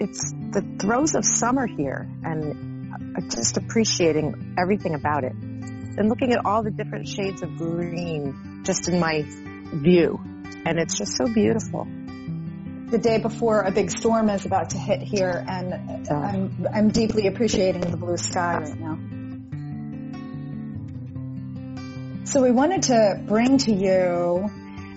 [0.00, 6.44] it's the throes of summer here and just appreciating everything about it and looking at
[6.44, 10.18] all the different shades of green just in my view.
[10.64, 11.86] And it's just so beautiful.
[12.86, 17.26] The day before a big storm is about to hit here and I'm, I'm deeply
[17.26, 18.98] appreciating the blue sky right now.
[22.24, 24.50] So we wanted to bring to you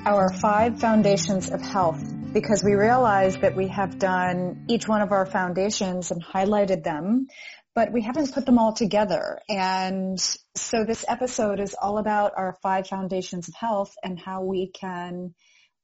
[0.06, 5.12] our five foundations of health because we realized that we have done each one of
[5.12, 7.28] our foundations and highlighted them,
[7.76, 9.40] but we haven't put them all together.
[9.48, 10.20] And
[10.56, 15.36] so this episode is all about our five foundations of health and how we can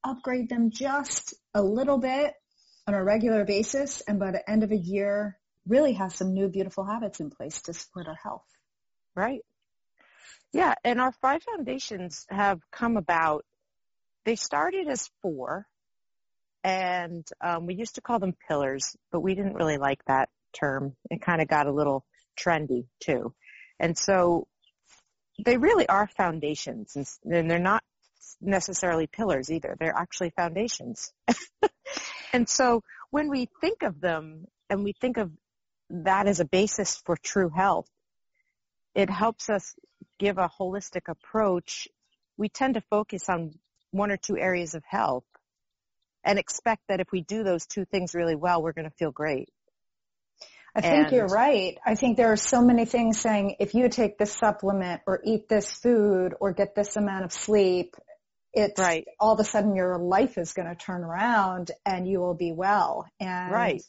[0.04, 2.34] upgrade them just a little bit
[2.88, 5.38] on a regular basis and by the end of a year
[5.68, 8.46] really have some new beautiful habits in place to support our health.
[9.16, 9.42] Right.
[10.52, 13.46] Yeah, and our five foundations have come about.
[14.26, 15.68] They started as four,
[16.64, 20.96] and um, we used to call them pillars, but we didn't really like that term.
[21.10, 22.06] It kind of got a little
[22.38, 23.34] trendy too,
[23.80, 24.48] and so
[25.44, 27.84] they really are foundations, and they're not
[28.42, 29.76] necessarily pillars either.
[29.80, 31.12] They're actually foundations.
[32.34, 35.32] and so when we think of them and we think of
[35.90, 37.90] that as a basis for true health,
[38.96, 39.76] it helps us
[40.20, 41.88] give a holistic approach.
[42.38, 43.54] We tend to focus on
[43.92, 45.24] one or two areas of health
[46.24, 49.12] and expect that if we do those two things really well, we're going to feel
[49.12, 49.50] great.
[50.76, 51.78] I think and, you're right.
[51.86, 55.50] I think there are so many things saying if you take this supplement or eat
[55.50, 57.96] this food or get this amount of sleep,
[58.54, 59.06] it's right.
[59.20, 62.52] all of a sudden your life is going to turn around and you will be
[62.52, 63.08] well.
[63.20, 63.82] And right.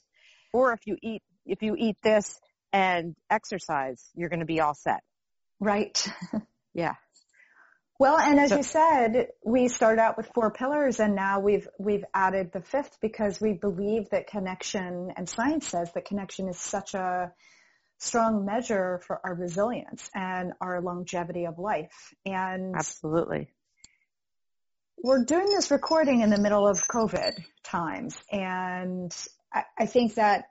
[0.52, 2.40] Or if you eat if you eat this
[2.72, 5.02] and exercise, you're going to be all set.
[5.58, 6.06] Right.
[6.74, 6.94] yeah.
[8.00, 12.06] Well, and as you said, we started out with four pillars and now we've, we've
[12.14, 16.94] added the fifth because we believe that connection and science says that connection is such
[16.94, 17.30] a
[17.98, 22.14] strong measure for our resilience and our longevity of life.
[22.24, 23.50] And absolutely.
[25.04, 29.14] We're doing this recording in the middle of COVID times and
[29.52, 30.46] I, I think that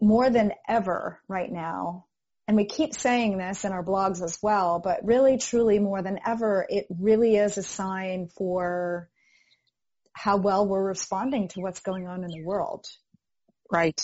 [0.00, 2.06] more than ever right now,
[2.50, 6.18] and we keep saying this in our blogs as well, but really truly more than
[6.26, 9.08] ever, it really is a sign for
[10.12, 12.88] how well we're responding to what's going on in the world.
[13.70, 14.00] Right.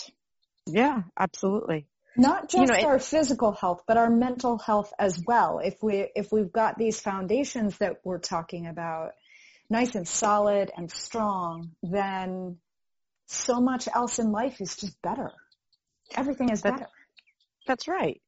[0.64, 1.88] Yeah, absolutely.
[2.16, 5.58] Not just you know, our it, physical health, but our mental health as well.
[5.58, 9.10] If we, if we've got these foundations that we're talking about
[9.68, 12.58] nice and solid and strong, then
[13.26, 15.32] so much else in life is just better.
[16.14, 16.86] Everything is better.
[17.66, 18.20] That's right.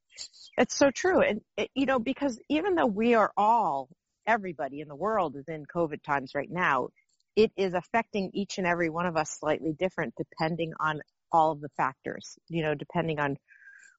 [0.57, 1.21] It's so true.
[1.21, 3.89] And, it, you know, because even though we are all,
[4.27, 6.89] everybody in the world is in COVID times right now,
[7.37, 11.61] it is affecting each and every one of us slightly different depending on all of
[11.61, 13.37] the factors, you know, depending on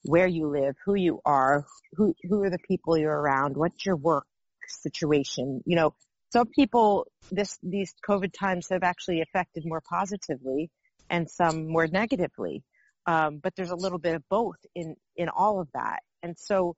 [0.03, 3.95] where you live, who you are, who, who are the people you're around, what's your
[3.95, 4.25] work
[4.67, 5.93] situation, you know,
[6.31, 10.69] some people this, these COVID times have actually affected more positively
[11.09, 12.63] and some more negatively.
[13.07, 16.01] Um, but there's a little bit of both in, in all of that.
[16.23, 16.75] And so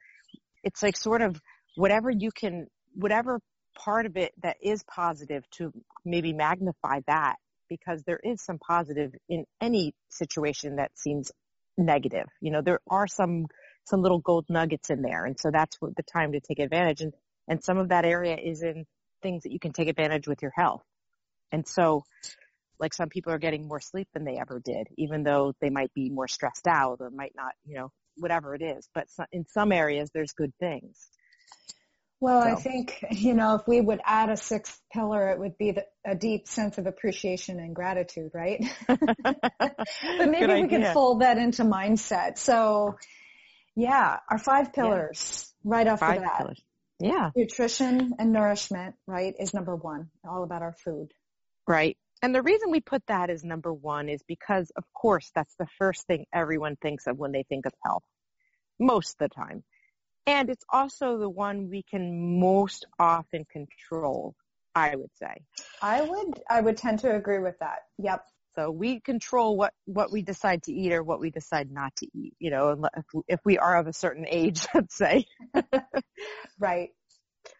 [0.63, 1.41] it's like sort of
[1.75, 3.39] whatever you can, whatever
[3.75, 5.71] part of it that is positive to
[6.05, 7.35] maybe magnify that
[7.69, 11.31] because there is some positive in any situation that seems
[11.77, 12.27] negative.
[12.41, 13.47] You know, there are some,
[13.85, 15.25] some little gold nuggets in there.
[15.25, 17.01] And so that's what the time to take advantage.
[17.01, 17.13] And,
[17.47, 18.85] and some of that area is in
[19.23, 20.83] things that you can take advantage with your health.
[21.51, 22.03] And so
[22.81, 25.93] like some people are getting more sleep than they ever did, even though they might
[25.93, 28.87] be more stressed out or might not, you know, whatever it is.
[28.93, 31.09] But in some areas, there's good things.
[32.19, 32.49] Well, so.
[32.49, 35.85] I think, you know, if we would add a sixth pillar, it would be the,
[36.05, 38.63] a deep sense of appreciation and gratitude, right?
[38.87, 42.37] but maybe we could fold that into mindset.
[42.37, 42.95] So
[43.75, 45.71] yeah, our five pillars yeah.
[45.71, 46.37] right off five the bat.
[46.37, 46.61] Pillars.
[46.99, 47.31] Yeah.
[47.35, 50.09] Nutrition and nourishment, right, is number one.
[50.27, 51.11] All about our food.
[51.67, 51.97] Right.
[52.21, 55.65] And the reason we put that as number one is because, of course, that's the
[55.79, 58.03] first thing everyone thinks of when they think of health.
[58.81, 59.63] Most of the time.
[60.27, 64.35] And it's also the one we can most often control,
[64.75, 65.45] I would say.
[65.81, 67.79] I would, I would tend to agree with that.
[67.97, 68.25] Yep.
[68.55, 72.07] So we control what, what we decide to eat or what we decide not to
[72.13, 75.25] eat, you know, if, if we are of a certain age, let's say.
[76.59, 76.89] right.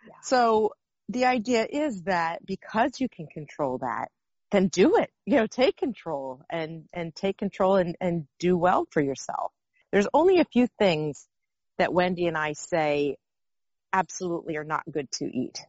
[0.05, 0.13] Yeah.
[0.23, 0.73] So
[1.09, 4.09] the idea is that because you can control that,
[4.51, 5.09] then do it.
[5.25, 9.53] You know, take control and, and take control and, and do well for yourself.
[9.91, 11.27] There's only a few things
[11.77, 13.17] that Wendy and I say
[13.93, 15.59] absolutely are not good to eat.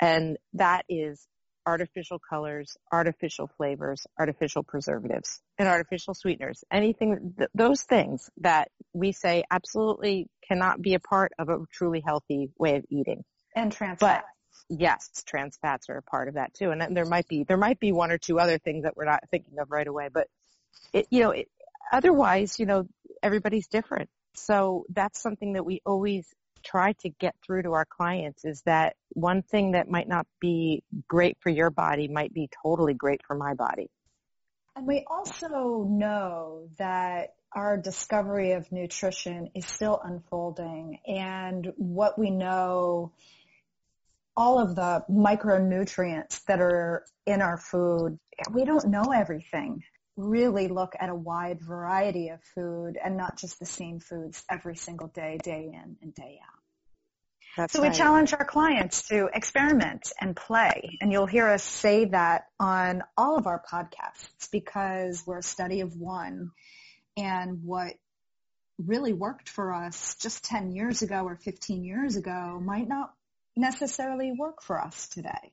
[0.00, 1.26] And that is
[1.66, 6.64] artificial colors, artificial flavors, artificial preservatives, and artificial sweeteners.
[6.72, 12.02] Anything, th- those things that we say absolutely cannot be a part of a truly
[12.04, 13.22] healthy way of eating.
[13.54, 14.26] And trans fats.
[14.70, 16.70] Yes, trans fats are a part of that too.
[16.70, 19.22] And there might be, there might be one or two other things that we're not
[19.30, 20.26] thinking of right away, but
[20.92, 21.48] it, you know, it,
[21.92, 22.86] otherwise, you know,
[23.22, 24.08] everybody's different.
[24.34, 26.26] So that's something that we always
[26.64, 30.82] try to get through to our clients is that one thing that might not be
[31.06, 33.90] great for your body might be totally great for my body.
[34.76, 42.30] And we also know that our discovery of nutrition is still unfolding and what we
[42.30, 43.12] know
[44.36, 48.18] all of the micronutrients that are in our food,
[48.52, 49.82] we don't know everything
[50.18, 54.76] really look at a wide variety of food and not just the same foods every
[54.76, 56.58] single day, day in and day out.
[57.56, 57.90] That's so right.
[57.90, 60.98] we challenge our clients to experiment and play.
[61.00, 65.80] And you'll hear us say that on all of our podcasts because we're a study
[65.80, 66.50] of one.
[67.16, 67.94] And what
[68.84, 73.12] really worked for us just 10 years ago or 15 years ago might not
[73.56, 75.52] necessarily work for us today.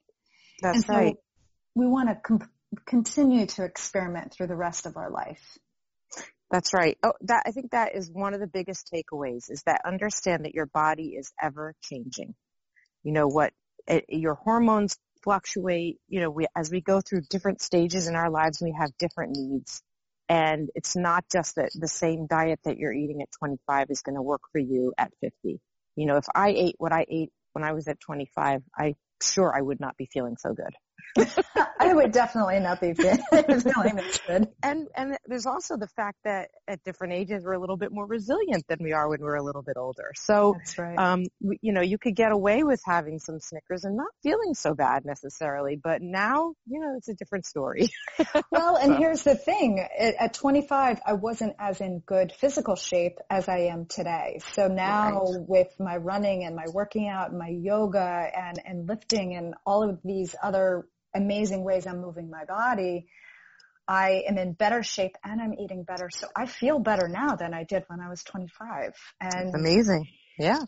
[0.62, 1.16] That's so right.
[1.76, 2.48] We want to
[2.86, 5.58] continue to experiment through the rest of our life.
[6.52, 6.98] That's right.
[7.04, 10.54] Oh, that, I think that is one of the biggest takeaways is that understand that
[10.54, 12.36] your body is ever changing.
[13.04, 13.54] You know what,
[13.88, 18.30] it, your hormones fluctuate, you know, we, as we go through different stages in our
[18.30, 19.82] lives, we have different needs.
[20.30, 24.16] And it's not just that the same diet that you're eating at 25 is going
[24.16, 25.60] to work for you at 50.
[25.96, 29.56] You know, if I ate what I ate when I was at 25, I sure
[29.56, 30.74] I would not be feeling so good.
[31.80, 34.48] I would definitely not be feeling as good.
[34.62, 38.06] And and there's also the fact that at different ages we're a little bit more
[38.06, 40.12] resilient than we are when we're a little bit older.
[40.16, 40.98] So, That's right.
[40.98, 44.74] um, you know, you could get away with having some Snickers and not feeling so
[44.74, 47.90] bad necessarily, but now, you know, it's a different story.
[48.52, 48.98] well, and so.
[48.98, 53.86] here's the thing: at 25, I wasn't as in good physical shape as I am
[53.86, 54.40] today.
[54.54, 55.46] So now, right.
[55.48, 59.88] with my running and my working out, and my yoga and and lifting and all
[59.88, 63.08] of these other amazing ways I'm moving my body,
[63.88, 66.10] I am in better shape and I'm eating better.
[66.10, 68.94] So I feel better now than I did when I was 25.
[69.22, 70.08] And That's amazing.
[70.40, 70.62] Yeah.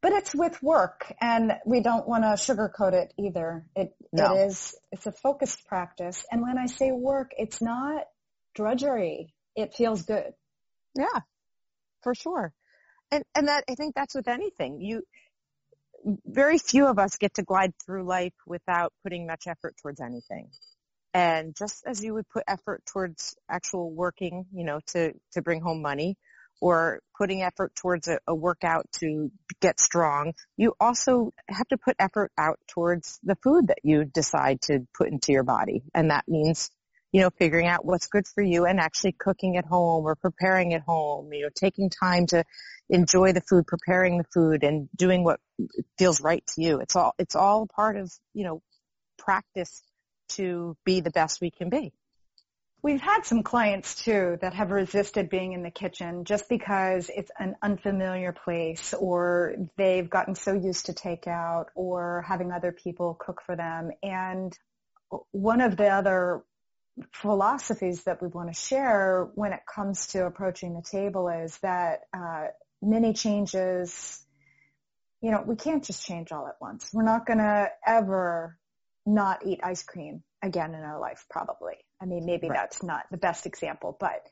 [0.00, 3.66] But it's with work and we don't want to sugarcoat it either.
[3.74, 4.34] It, no.
[4.34, 6.24] it is, it's a focused practice.
[6.30, 8.04] And when I say work, it's not
[8.54, 9.34] drudgery.
[9.56, 10.32] It feels good.
[10.96, 11.20] Yeah,
[12.02, 12.52] for sure.
[13.10, 14.80] And, and that, I think that's with anything.
[14.80, 15.02] You,
[16.26, 20.50] very few of us get to glide through life without putting much effort towards anything.
[21.14, 25.60] And just as you would put effort towards actual working, you know, to, to bring
[25.60, 26.16] home money
[26.60, 29.30] or putting effort towards a, a workout to
[29.60, 34.60] get strong, you also have to put effort out towards the food that you decide
[34.62, 35.82] to put into your body.
[35.94, 36.70] And that means
[37.12, 40.74] you know, figuring out what's good for you and actually cooking at home or preparing
[40.74, 42.44] at home, you know, taking time to
[42.90, 45.40] enjoy the food, preparing the food and doing what
[45.98, 46.80] feels right to you.
[46.80, 48.62] It's all, it's all part of, you know,
[49.16, 49.82] practice
[50.30, 51.92] to be the best we can be.
[52.80, 57.30] We've had some clients too that have resisted being in the kitchen just because it's
[57.38, 63.42] an unfamiliar place or they've gotten so used to takeout or having other people cook
[63.44, 63.90] for them.
[64.02, 64.56] And
[65.32, 66.44] one of the other
[67.12, 72.00] philosophies that we want to share when it comes to approaching the table is that
[72.12, 72.46] uh,
[72.82, 74.24] many changes,
[75.20, 76.90] you know, we can't just change all at once.
[76.92, 78.58] We're not going to ever
[79.06, 81.74] not eat ice cream again in our life, probably.
[82.00, 82.56] I mean, maybe right.
[82.58, 84.22] that's not the best example, but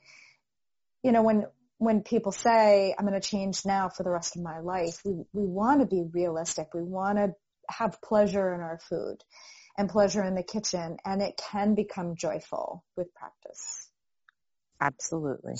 [1.03, 1.45] you know, when
[1.79, 5.13] when people say I'm going to change now for the rest of my life, we
[5.33, 6.73] we want to be realistic.
[6.73, 7.35] We want to
[7.69, 9.23] have pleasure in our food
[9.77, 13.89] and pleasure in the kitchen and it can become joyful with practice.
[14.81, 15.55] Absolutely.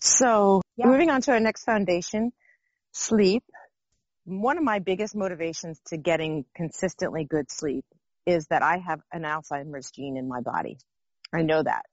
[0.00, 0.86] So yeah.
[0.86, 2.32] moving on to our next foundation,
[2.92, 3.44] sleep.
[4.24, 7.84] One of my biggest motivations to getting consistently good sleep
[8.26, 10.78] is that I have an Alzheimer's gene in my body.
[11.32, 11.86] I know that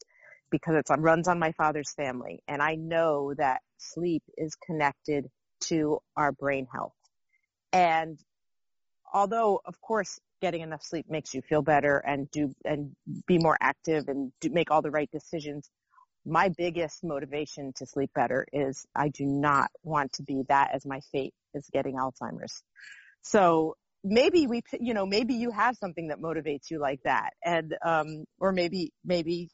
[0.51, 5.27] because it runs on my father's family and I know that sleep is connected
[5.61, 6.93] to our brain health.
[7.71, 8.19] And
[9.13, 12.95] although of course getting enough sleep makes you feel better and do and
[13.27, 15.69] be more active and do, make all the right decisions.
[16.25, 20.85] My biggest motivation to sleep better is I do not want to be that as
[20.85, 22.61] my fate is getting Alzheimer's.
[23.21, 27.75] So maybe we, you know, maybe you have something that motivates you like that, and
[27.85, 29.49] um, or maybe maybe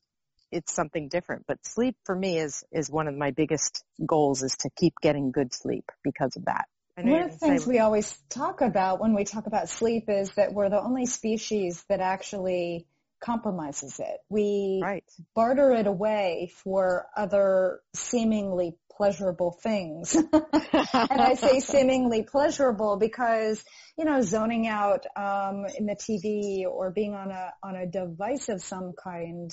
[0.51, 1.43] it's something different.
[1.47, 5.31] But sleep for me is is one of my biggest goals is to keep getting
[5.31, 6.65] good sleep because of that.
[6.97, 10.53] One of the things we always talk about when we talk about sleep is that
[10.53, 12.87] we're the only species that actually
[13.21, 14.17] compromises it.
[14.29, 15.03] We right.
[15.33, 20.15] barter it away for other seemingly pleasurable things.
[20.33, 23.63] and I say seemingly pleasurable because,
[23.97, 28.47] you know, zoning out um, in the TV or being on a on a device
[28.47, 29.51] of some kind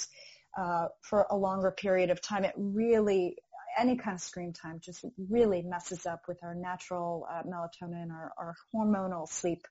[0.56, 3.36] uh, for a longer period of time, it really
[3.78, 8.32] any kind of screen time just really messes up with our natural uh, melatonin, our,
[8.38, 9.66] our hormonal sleep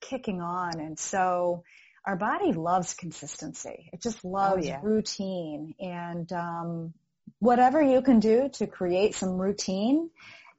[0.00, 1.62] kicking on, and so
[2.06, 3.90] our body loves consistency.
[3.92, 4.80] It just loves oh, yeah.
[4.82, 6.94] routine and um,
[7.40, 10.10] whatever you can do to create some routine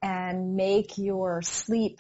[0.01, 1.99] and make your sleep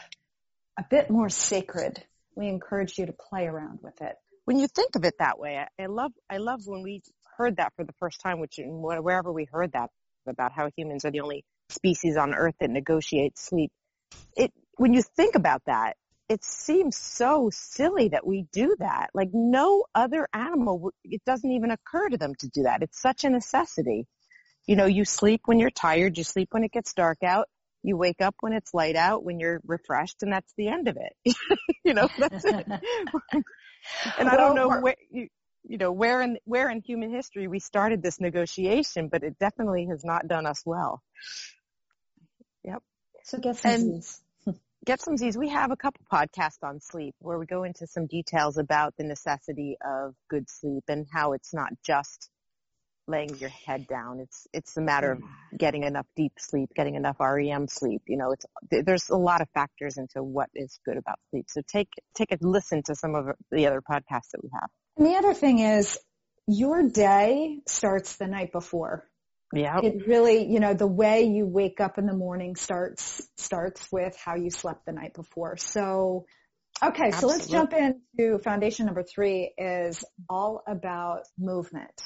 [0.77, 2.03] a bit more sacred.
[2.35, 4.15] We encourage you to play around with it.
[4.45, 7.01] When you think of it that way, I love I love when we
[7.37, 9.89] heard that for the first time, which wherever we heard that
[10.27, 13.71] about how humans are the only species on Earth that negotiates sleep.
[14.35, 15.95] It when you think about that,
[16.29, 19.09] it seems so silly that we do that.
[19.13, 22.83] Like no other animal, it doesn't even occur to them to do that.
[22.83, 24.05] It's such a necessity.
[24.65, 27.47] You know, you sleep when you're tired, you sleep when it gets dark out,
[27.83, 30.97] you wake up when it's light out, when you're refreshed, and that's the end of
[30.97, 31.37] it.
[31.85, 32.67] you know, that's it.
[34.19, 35.29] and I don't know where, you,
[35.67, 39.87] you know, where in, where in human history we started this negotiation, but it definitely
[39.89, 41.03] has not done us well.
[42.63, 42.81] Yep.
[43.23, 44.03] So get some and,
[44.85, 45.37] Get Some Z's.
[45.37, 49.03] We have a couple podcasts on sleep where we go into some details about the
[49.03, 52.29] necessity of good sleep and how it's not just
[53.05, 54.21] laying your head down.
[54.21, 55.21] It's it's a matter of
[55.57, 58.01] getting enough deep sleep, getting enough REM sleep.
[58.07, 61.47] You know, it's there's a lot of factors into what is good about sleep.
[61.49, 64.69] So take take a listen to some of the other podcasts that we have.
[64.97, 65.99] And the other thing is
[66.47, 69.07] your day starts the night before.
[69.53, 69.79] Yeah.
[69.81, 74.17] It really, you know, the way you wake up in the morning starts starts with
[74.17, 75.55] how you slept the night before.
[75.57, 76.25] So,
[76.83, 77.13] okay, Absolutely.
[77.13, 82.01] so let's jump into foundation number 3 is all about movement.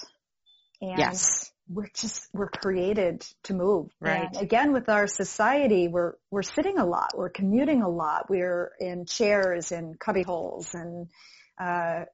[0.82, 1.52] And yes.
[1.68, 3.90] we're just we're created to move.
[4.00, 4.28] Right.
[4.28, 8.72] And again with our society, we're we're sitting a lot, we're commuting a lot, we're
[8.80, 11.08] in chairs and cubby holes and
[11.60, 12.06] uh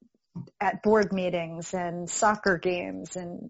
[0.60, 3.50] at board meetings and soccer games and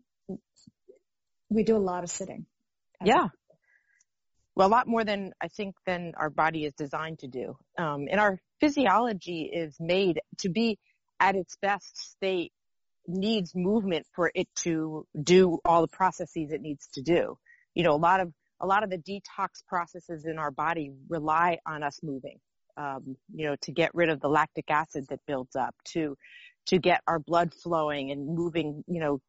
[1.50, 2.46] we do a lot of sitting.
[3.03, 3.27] Yeah.
[4.56, 7.58] Well, a lot more than I think than our body is designed to do.
[7.77, 10.79] Um, and our physiology is made to be
[11.20, 12.51] at its best state
[13.08, 17.38] needs movement for it to do all the processes it needs to do.
[17.74, 21.60] You know, a lot of a lot of the detox processes in our body rely
[21.65, 22.39] on us moving.
[22.75, 26.15] Um, you know, to get rid of the lactic acid that builds up, to
[26.68, 29.22] to get our blood flowing and moving, you know,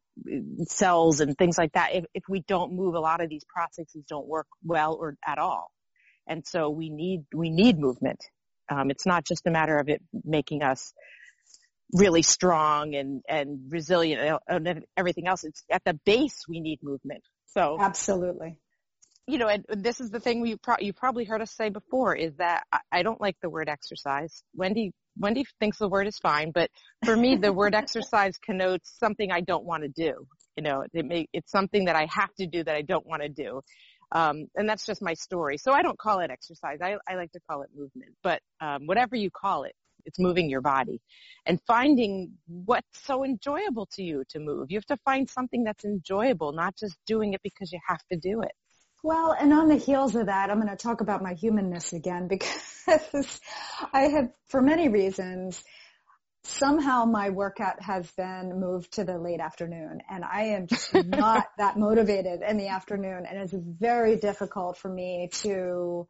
[0.65, 1.95] cells and things like that.
[1.95, 5.37] If, if we don't move, a lot of these processes don't work well or at
[5.37, 5.71] all.
[6.27, 8.23] And so we need, we need movement.
[8.69, 10.93] Um, it's not just a matter of it making us
[11.93, 15.43] really strong and, and resilient and everything else.
[15.43, 17.23] It's at the base we need movement.
[17.47, 18.57] So absolutely.
[19.25, 22.15] You know, and this is the thing we pro- you probably heard us say before
[22.15, 24.43] is that I, I don't like the word exercise.
[24.55, 26.69] Wendy Wendy thinks the word is fine, but
[27.03, 30.25] for me, the word exercise connotes something I don't want to do.
[30.55, 33.21] You know, it may, it's something that I have to do that I don't want
[33.21, 33.61] to do.
[34.11, 35.57] Um, and that's just my story.
[35.57, 36.79] So I don't call it exercise.
[36.81, 39.73] I, I like to call it movement, but, um, whatever you call it,
[40.05, 40.99] it's moving your body
[41.45, 44.71] and finding what's so enjoyable to you to move.
[44.71, 48.17] You have to find something that's enjoyable, not just doing it because you have to
[48.17, 48.51] do it.
[49.01, 52.27] Well, and on the heels of that, I'm going to talk about my humanness again
[52.87, 53.39] because
[53.93, 55.63] I have, for many reasons,
[56.43, 61.45] somehow my workout has been moved to the late afternoon and I am just not
[61.57, 66.07] that motivated in the afternoon and it's very difficult for me to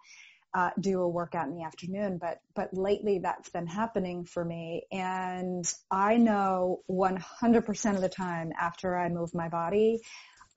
[0.56, 4.84] uh, do a workout in the afternoon, but, but lately that's been happening for me.
[4.92, 10.02] And I know 100% of the time after I move my body,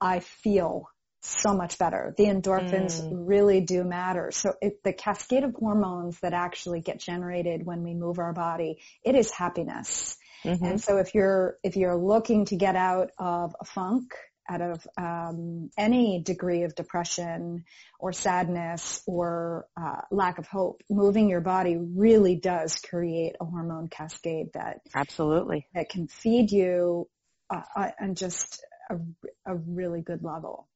[0.01, 0.87] I feel
[1.25, 2.13] so much better.
[2.17, 3.11] The endorphins mm.
[3.27, 4.31] really do matter.
[4.31, 8.79] So it, the cascade of hormones that actually get generated when we move our body,
[9.03, 10.17] it is happiness.
[10.43, 10.65] Mm-hmm.
[10.65, 14.13] And so if you're, if you're looking to get out of a funk,
[14.49, 17.63] out of um, any degree of depression
[17.97, 23.87] or sadness or uh, lack of hope, moving your body really does create a hormone
[23.87, 27.07] cascade that absolutely that can feed you
[27.49, 28.97] uh, uh, on just a,
[29.45, 30.67] a really good level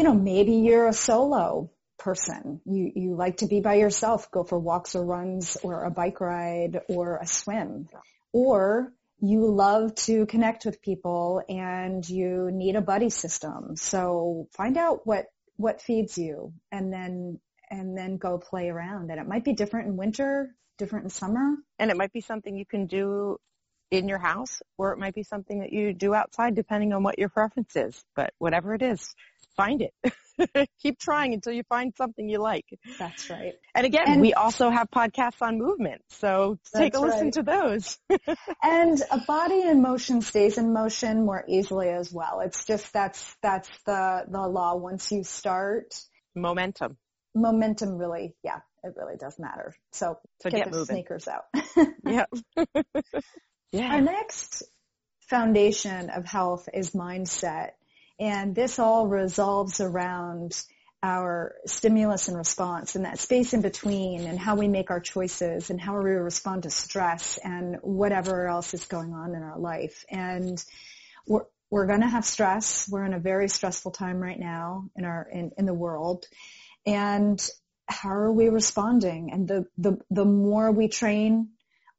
[0.00, 2.62] you know, maybe you're a solo person.
[2.64, 6.22] You, you like to be by yourself, go for walks or runs or a bike
[6.22, 7.86] ride or a swim.
[8.32, 13.76] Or you love to connect with people and you need a buddy system.
[13.76, 15.26] So find out what,
[15.56, 17.38] what feeds you and then,
[17.70, 19.10] and then go play around.
[19.10, 21.56] And it might be different in winter, different in summer.
[21.78, 23.36] And it might be something you can do
[23.90, 27.18] in your house or it might be something that you do outside depending on what
[27.18, 28.02] your preference is.
[28.16, 29.14] But whatever it is,
[29.60, 30.68] find it.
[30.82, 32.64] Keep trying until you find something you like.
[32.98, 33.54] That's right.
[33.74, 36.02] And again, and we also have podcasts on movement.
[36.08, 37.32] So take a listen right.
[37.34, 37.98] to those.
[38.62, 42.40] and a body in motion stays in motion more easily as well.
[42.40, 45.94] It's just that's that's the the law once you start
[46.34, 46.96] momentum.
[47.34, 49.74] Momentum really, yeah, it really does matter.
[49.92, 50.96] So, so get, get the moving.
[50.96, 51.44] sneakers out.
[52.06, 52.24] yeah.
[53.72, 53.94] yeah.
[53.94, 54.64] Our next
[55.28, 57.70] foundation of health is mindset.
[58.20, 60.62] And this all resolves around
[61.02, 65.70] our stimulus and response and that space in between and how we make our choices
[65.70, 70.04] and how we respond to stress and whatever else is going on in our life.
[70.10, 70.62] And
[71.26, 72.86] we're, we're going to have stress.
[72.86, 76.26] We're in a very stressful time right now in our, in, in the world.
[76.84, 77.42] And
[77.88, 79.30] how are we responding?
[79.32, 81.50] And the, the, the more we train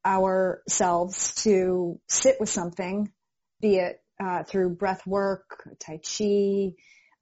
[0.05, 3.11] ourselves to sit with something,
[3.59, 6.73] be it uh, through breath work, Tai Chi,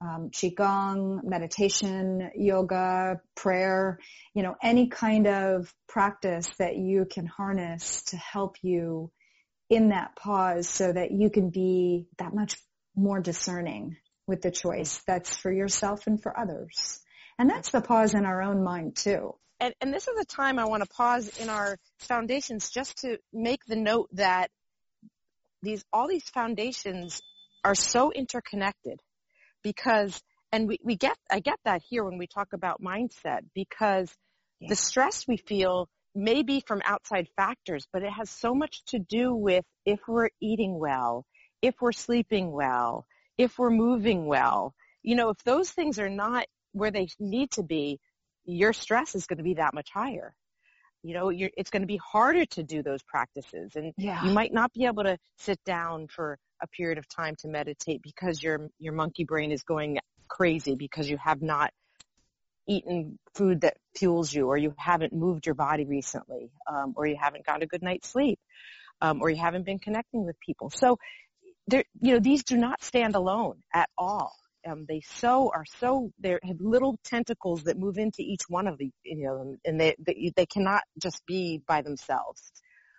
[0.01, 3.99] um, Qigong, meditation, yoga, prayer,
[4.33, 9.11] you know, any kind of practice that you can harness to help you
[9.69, 12.57] in that pause so that you can be that much
[12.95, 17.01] more discerning with the choice that's for yourself and for others.
[17.37, 19.35] And that's the pause in our own mind too.
[19.59, 23.17] And, and this is a time I want to pause in our foundations just to
[23.33, 24.49] make the note that
[25.61, 27.21] these all these foundations
[27.63, 28.99] are so interconnected
[29.63, 34.11] because and we, we get I get that here when we talk about mindset because
[34.59, 34.69] yeah.
[34.69, 38.99] the stress we feel may be from outside factors, but it has so much to
[38.99, 41.25] do with if we're eating well,
[41.61, 43.05] if we're sleeping well,
[43.37, 44.73] if we're moving well.
[45.03, 47.99] You know, if those things are not where they need to be,
[48.45, 50.33] your stress is going to be that much higher
[51.03, 54.23] you know it's going to be harder to do those practices and yeah.
[54.25, 58.01] you might not be able to sit down for a period of time to meditate
[58.01, 61.71] because your your monkey brain is going crazy because you have not
[62.67, 67.17] eaten food that fuels you or you haven't moved your body recently um, or you
[67.19, 68.39] haven't got a good night's sleep
[69.01, 70.99] um, or you haven't been connecting with people so
[71.67, 74.35] there you know these do not stand alone at all
[74.69, 78.77] um, they so are so they have little tentacles that move into each one of
[78.77, 82.41] the you know and they, they they cannot just be by themselves.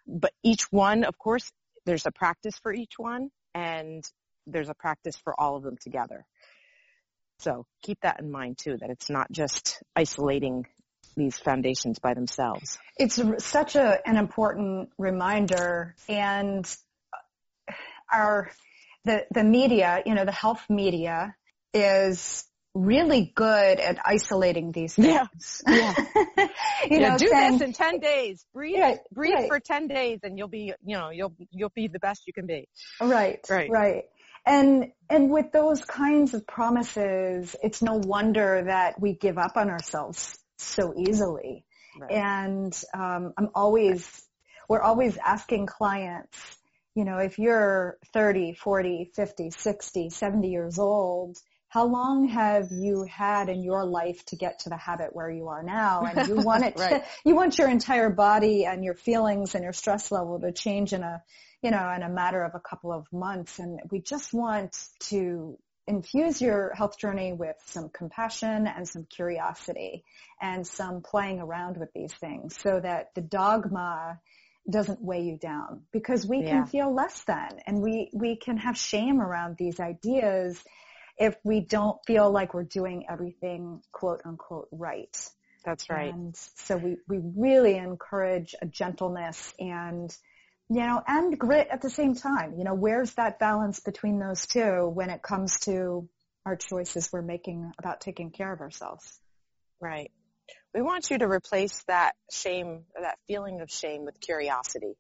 [0.07, 1.51] But each one of course
[1.87, 4.05] there's a practice for each one and
[4.47, 6.27] there's a practice for all of them together.
[7.39, 10.67] So keep that in mind too that it's not just isolating
[11.17, 12.79] these foundations by themselves.
[12.99, 16.67] It's such a an important reminder and
[18.13, 18.51] our
[19.05, 21.35] the the media you know the health media
[21.73, 25.63] is really good at isolating these things.
[25.67, 25.95] Yeah.
[26.17, 26.49] yeah.
[26.89, 28.45] you yeah, know, do this in 10 days.
[28.55, 29.49] Breathe, breathe right.
[29.49, 32.47] for 10 days and you'll be, you know, you'll, you'll be the best you can
[32.47, 32.69] be.
[33.01, 33.45] Right.
[33.51, 33.71] Right.
[33.71, 34.05] Right.
[34.47, 39.69] And, and with those kinds of promises, it's no wonder that we give up on
[39.69, 41.65] ourselves so easily.
[42.01, 42.13] Right.
[42.13, 44.23] And, um, I'm always,
[44.69, 46.39] we're always asking clients,
[46.95, 51.37] you know, if you're 30, 40, 50, 60, 70 years old,
[51.71, 55.47] how long have you had in your life to get to the habit where you
[55.49, 56.03] are now?
[56.03, 57.05] And you want it right.
[57.05, 60.93] to, you want your entire body and your feelings and your stress level to change
[60.93, 61.23] in a,
[61.63, 63.61] you know, in a matter of a couple of months.
[63.61, 64.77] And we just want
[65.11, 65.57] to
[65.87, 70.03] infuse your health journey with some compassion and some curiosity
[70.43, 74.19] and some playing around with these things so that the dogma
[74.69, 76.51] doesn't weigh you down because we yeah.
[76.51, 80.61] can feel less than and we, we can have shame around these ideas
[81.21, 85.17] if we don't feel like we're doing everything quote unquote right.
[85.65, 86.13] That's right.
[86.13, 90.11] And so we, we really encourage a gentleness and,
[90.71, 92.55] you know, and grit at the same time.
[92.57, 96.09] You know, where's that balance between those two when it comes to
[96.47, 99.21] our choices we're making about taking care of ourselves?
[99.79, 100.11] Right.
[100.75, 104.95] We want you to replace that shame, that feeling of shame with curiosity.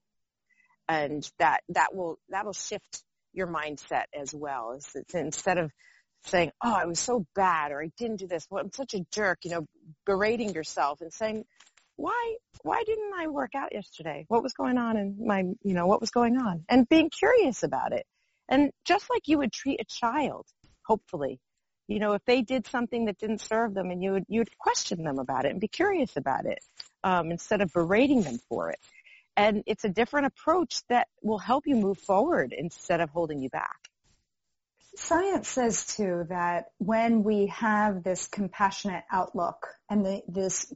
[0.86, 3.02] And that, that will, that will shift
[3.32, 4.72] your mindset as well.
[4.76, 5.70] It's, it's instead of
[6.24, 8.46] saying, oh, I was so bad or I didn't do this.
[8.50, 9.66] Well, I'm such a jerk, you know,
[10.06, 11.44] berating yourself and saying,
[11.96, 14.24] why, why didn't I work out yesterday?
[14.28, 16.64] What was going on in my, you know, what was going on?
[16.68, 18.06] And being curious about it.
[18.48, 20.46] And just like you would treat a child,
[20.84, 21.38] hopefully,
[21.88, 25.02] you know, if they did something that didn't serve them and you would, you'd question
[25.02, 26.60] them about it and be curious about it,
[27.04, 28.78] um, instead of berating them for it.
[29.36, 33.48] And it's a different approach that will help you move forward instead of holding you
[33.50, 33.89] back.
[34.96, 40.72] Science says too that when we have this compassionate outlook and the, this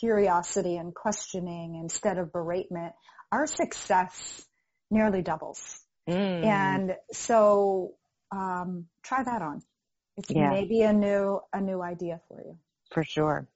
[0.00, 2.92] curiosity and questioning instead of beratement,
[3.32, 4.44] our success
[4.90, 5.80] nearly doubles.
[6.08, 6.44] Mm.
[6.44, 7.94] And so
[8.30, 9.62] um, try that on.
[10.16, 10.50] It's yeah.
[10.50, 12.58] maybe a new a new idea for you.
[12.92, 13.48] For sure.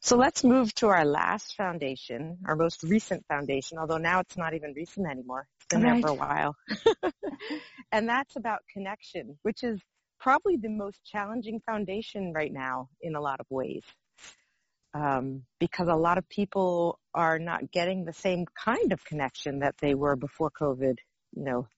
[0.00, 4.54] So let's move to our last foundation, our most recent foundation, although now it's not
[4.54, 5.48] even recent anymore.
[5.70, 6.02] Been right.
[6.02, 6.56] there for a while.
[7.92, 9.80] and that's about connection, which is
[10.18, 13.82] probably the most challenging foundation right now in a lot of ways.
[14.94, 19.76] Um, because a lot of people are not getting the same kind of connection that
[19.80, 20.96] they were before COVID,
[21.34, 21.68] you know,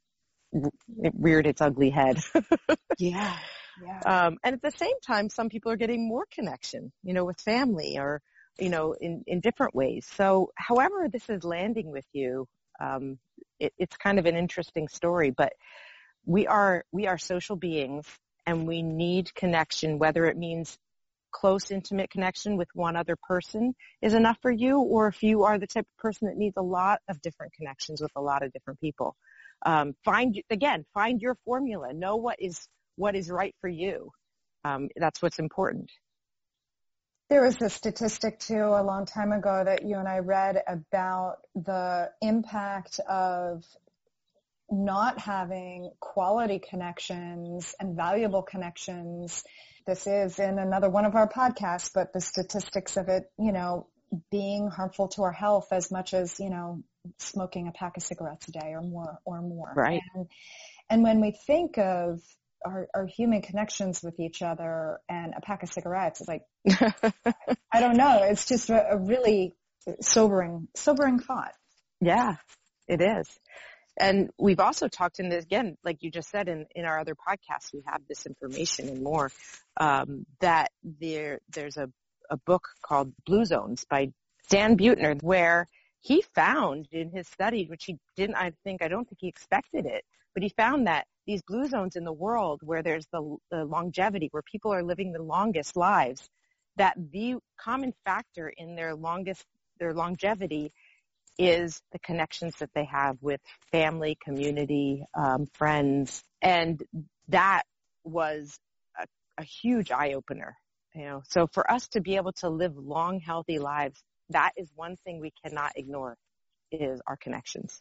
[0.52, 2.20] it reared its ugly head.
[2.98, 3.36] yeah.
[3.82, 4.00] Yeah.
[4.04, 7.40] Um, and at the same time, some people are getting more connection, you know, with
[7.40, 8.20] family or,
[8.58, 10.06] you know, in, in different ways.
[10.16, 12.46] So however this is landing with you,
[12.80, 13.18] um,
[13.60, 15.52] it, it's kind of an interesting story, but
[16.26, 18.06] we are, we are social beings
[18.46, 20.78] and we need connection, whether it means
[21.30, 25.58] close, intimate connection with one other person is enough for you, or if you are
[25.58, 28.52] the type of person that needs a lot of different connections with a lot of
[28.52, 29.14] different people.
[29.64, 31.92] Um, find again, find your formula.
[31.92, 34.10] Know what is what is right for you.
[34.64, 35.90] Um, that's what's important.
[37.30, 41.36] There was a statistic too a long time ago that you and I read about
[41.54, 43.64] the impact of
[44.68, 49.44] not having quality connections and valuable connections.
[49.86, 53.86] This is in another one of our podcasts, but the statistics of it, you know,
[54.32, 56.82] being harmful to our health as much as, you know,
[57.18, 59.72] smoking a pack of cigarettes a day or more or more.
[59.76, 60.02] Right.
[60.16, 60.26] And,
[60.90, 62.20] and when we think of
[62.64, 66.20] our, our human connections with each other and a pack of cigarettes.
[66.20, 66.42] It's like,
[67.72, 68.22] I don't know.
[68.24, 69.54] It's just a, a really
[70.00, 71.52] sobering, sobering thought.
[72.00, 72.36] Yeah,
[72.88, 73.28] it is.
[73.98, 77.14] And we've also talked in this again, like you just said in, in our other
[77.14, 79.30] podcasts, we have this information and more,
[79.78, 81.90] um, that there, there's a,
[82.30, 84.12] a book called Blue Zones by
[84.48, 85.66] Dan Buettner where
[86.00, 89.84] he found in his study, which he didn't, I think, I don't think he expected
[89.84, 93.64] it, but he found that these blue zones in the world where there's the, the
[93.64, 96.28] longevity, where people are living the longest lives,
[96.76, 99.44] that the common factor in their longest,
[99.78, 100.72] their longevity
[101.38, 103.40] is the connections that they have with
[103.70, 106.82] family, community, um, friends, and
[107.28, 107.62] that
[108.04, 108.58] was
[108.98, 109.06] a,
[109.38, 110.56] a huge eye opener.
[110.94, 114.68] You know, so for us to be able to live long, healthy lives, that is
[114.74, 116.16] one thing we cannot ignore
[116.72, 117.80] is our connections.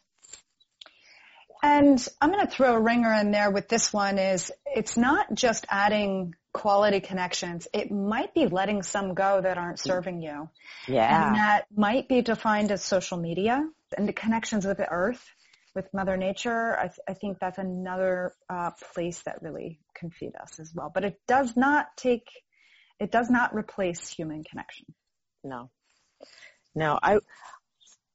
[1.62, 5.34] And I'm going to throw a ringer in there with this one is it's not
[5.34, 7.68] just adding quality connections.
[7.72, 10.48] It might be letting some go that aren't serving you.
[10.88, 11.26] Yeah.
[11.26, 15.22] And that might be defined as social media and the connections with the earth,
[15.74, 16.76] with Mother Nature.
[16.78, 20.90] I, th- I think that's another uh, place that really can feed us as well.
[20.92, 22.26] But it does not take,
[22.98, 24.86] it does not replace human connection.
[25.44, 25.70] No.
[26.74, 26.98] No.
[27.02, 27.18] I,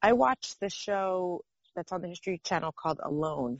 [0.02, 1.44] I watched the show
[1.76, 3.60] that's on the History Channel called Alone.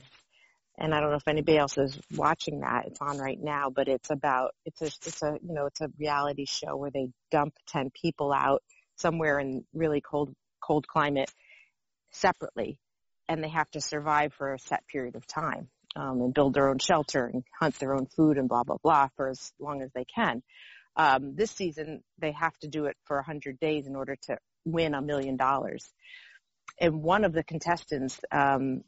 [0.78, 2.86] And I don't know if anybody else is watching that.
[2.86, 5.88] It's on right now, but it's about, it's a, it's a, you know, it's a
[5.98, 8.62] reality show where they dump 10 people out
[8.96, 11.30] somewhere in really cold, cold climate
[12.10, 12.78] separately
[13.28, 15.68] and they have to survive for a set period of time.
[15.94, 19.08] Um, and build their own shelter and hunt their own food and blah blah blah
[19.16, 20.42] for as long as they can.
[20.94, 24.36] Um, this season they have to do it for a hundred days in order to
[24.66, 25.90] win a million dollars
[26.80, 28.82] and one of the contestants, um,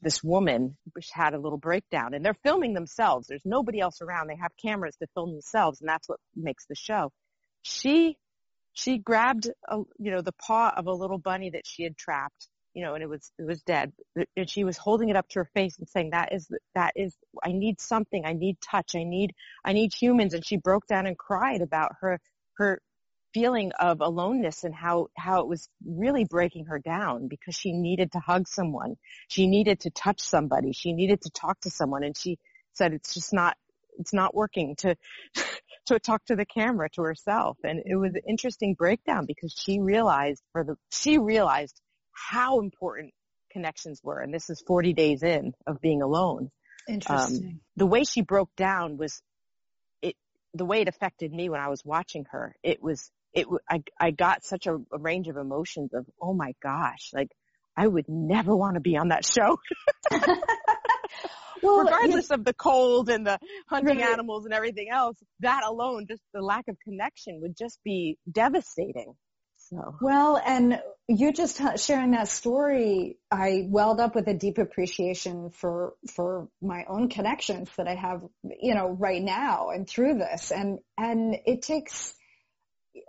[0.00, 0.76] this woman
[1.12, 3.26] had a little breakdown and they're filming themselves.
[3.26, 4.28] There's nobody else around.
[4.28, 7.10] They have cameras to film themselves and that's what makes the show.
[7.62, 8.16] She,
[8.72, 12.46] she grabbed a, you know, the paw of a little bunny that she had trapped,
[12.74, 13.92] you know, and it was, it was dead.
[14.36, 17.14] And she was holding it up to her face and saying, that is, that is,
[17.42, 18.24] I need something.
[18.24, 18.94] I need touch.
[18.94, 20.34] I need, I need humans.
[20.34, 22.20] And she broke down and cried about her,
[22.54, 22.80] her,
[23.34, 28.12] feeling of aloneness and how, how it was really breaking her down because she needed
[28.12, 28.96] to hug someone.
[29.28, 30.72] She needed to touch somebody.
[30.72, 32.38] She needed to talk to someone and she
[32.74, 33.56] said it's just not,
[33.98, 34.96] it's not working to,
[35.86, 37.58] to talk to the camera to herself.
[37.64, 41.80] And it was an interesting breakdown because she realized for the, she realized
[42.12, 43.12] how important
[43.50, 44.20] connections were.
[44.20, 46.50] And this is 40 days in of being alone.
[46.88, 47.44] Interesting.
[47.44, 49.22] Um, the way she broke down was
[50.00, 50.16] it,
[50.54, 54.10] the way it affected me when I was watching her, it was it, I, I
[54.10, 57.30] got such a, a range of emotions of, oh my gosh, like
[57.76, 59.58] I would never want to be on that show.
[61.62, 66.22] well, regardless of the cold and the hunting animals and everything else, that alone, just
[66.34, 69.14] the lack of connection would just be devastating.
[69.70, 69.96] So.
[70.02, 75.94] Well, and you just sharing that story, I welled up with a deep appreciation for,
[76.14, 78.22] for my own connections that I have,
[78.60, 80.50] you know, right now and through this.
[80.50, 82.14] And, and it takes,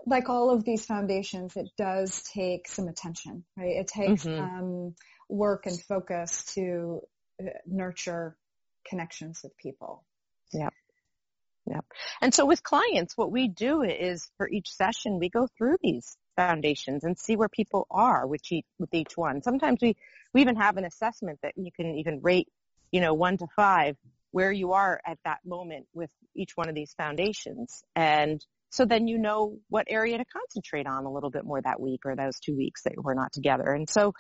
[0.06, 3.78] like all of these foundations, it does take some attention, right?
[3.78, 4.42] It takes, mm-hmm.
[4.42, 4.96] um,
[5.30, 7.02] work and focus to
[7.42, 8.38] uh, nurture
[8.86, 10.04] connections with people.
[10.52, 10.74] Yep.
[11.66, 11.86] Yep.
[12.22, 16.18] And so with clients, what we do is for each session, we go through these
[16.36, 19.42] foundations and see where people are with each, with each one.
[19.42, 19.96] Sometimes we,
[20.34, 22.50] we even have an assessment that you can even rate,
[22.92, 23.96] you know, one to five
[24.32, 27.84] where you are at that moment with each one of these foundations.
[27.96, 31.80] And so then you know what area to concentrate on a little bit more that
[31.80, 33.72] week or those two weeks that we're not together.
[33.72, 34.14] And so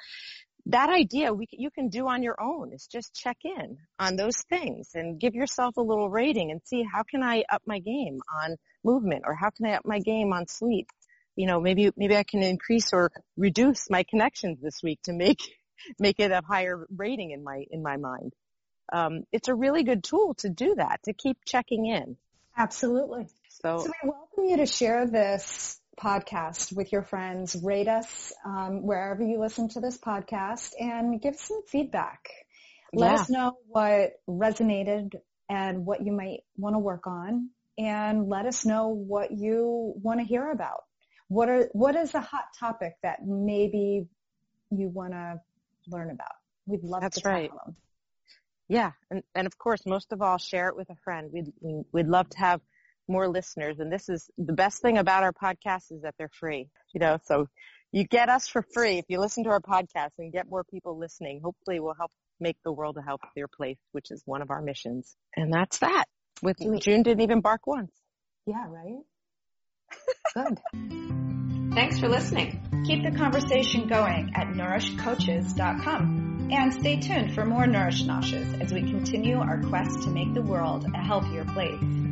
[0.67, 4.37] that idea we, you can do on your own is just check in on those
[4.49, 8.19] things and give yourself a little rating and see how can I up my game
[8.43, 10.87] on movement or how can I up my game on sleep
[11.35, 15.39] you know, maybe, maybe I can increase or reduce my connections this week to make,
[15.99, 18.33] make it a higher rating in my, in my mind.
[18.91, 22.17] Um, it's a really good tool to do that, to keep checking in.
[22.55, 23.27] Absolutely.
[23.61, 27.55] So, so we welcome you to share this podcast with your friends.
[27.63, 32.29] Rate us um, wherever you listen to this podcast and give some feedback.
[32.93, 33.21] Let yeah.
[33.21, 35.13] us know what resonated
[35.49, 40.19] and what you might want to work on and let us know what you want
[40.19, 40.85] to hear about.
[41.27, 44.07] What are what is a hot topic that maybe
[44.71, 45.39] you want to
[45.87, 46.33] learn about?
[46.65, 47.51] We'd love That's to right.
[47.51, 47.75] them.
[48.67, 51.29] Yeah, and and of course, most of all, share it with a friend.
[51.31, 51.53] We'd
[51.91, 52.59] we'd love to have
[53.07, 56.69] more listeners, and this is the best thing about our podcast is that they're free.
[56.93, 57.47] You know, so
[57.91, 60.97] you get us for free if you listen to our podcast and get more people
[60.97, 61.41] listening.
[61.43, 65.15] Hopefully, we'll help make the world a healthier place, which is one of our missions.
[65.35, 66.05] And that's that.
[66.41, 67.91] With June didn't even bark once.
[68.45, 69.03] Yeah, right.
[70.35, 70.59] Good.
[71.73, 72.83] Thanks for listening.
[72.85, 78.81] Keep the conversation going at nourishcoaches.com and stay tuned for more Nourish Noshes as we
[78.81, 82.02] continue our quest to make the world a healthier place.